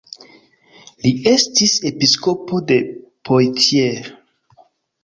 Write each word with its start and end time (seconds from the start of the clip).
Li 1.05 1.11
estis 1.33 1.75
episkopo 1.91 2.63
de 2.73 2.79
Poitiers. 3.31 4.15